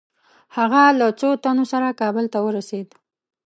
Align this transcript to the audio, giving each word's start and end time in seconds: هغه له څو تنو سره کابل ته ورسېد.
هغه 0.55 0.83
له 0.99 1.07
څو 1.19 1.29
تنو 1.43 1.63
سره 1.71 1.97
کابل 2.01 2.25
ته 2.33 2.39
ورسېد. 2.45 2.87